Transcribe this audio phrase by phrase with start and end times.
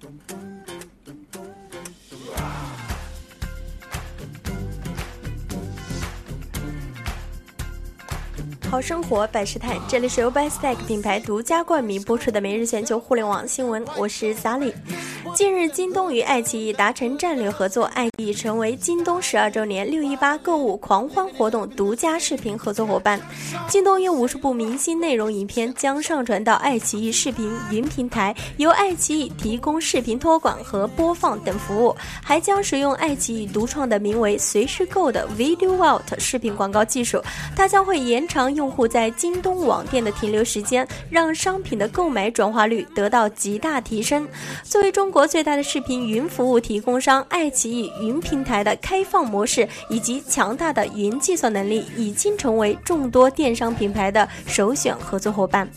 [0.00, 0.67] dum, dum.
[8.70, 14.74] 好生活百事态，这里是由 Bestack 品牌独家冠名播出的每日全球互联网新闻，我是 Sally。
[15.34, 23.18] 近日，京东与爱奇艺达成战略合作，爱奇艺成为京东十二周年六一八购物狂欢活动独家视频合作伙伴。
[23.68, 37.22] 京东有五十部明星内容影片将上传到爱奇艺视频云平台，由爱奇艺提供视频托管和播放等服务，还将使用爱奇艺独创的名为“随时购”的 Video Vault 视频广告技术，
[37.56, 44.26] 它将会延长用户在京东网店的停留时间，让商品的购买转化率得到极大提升。
[44.64, 55.70] 作为中国最大的视频云服务提供商，爱奇艺云平台的开放模式以及强大的云计算能力，已经成为众多电商品牌的首选合作伙伴。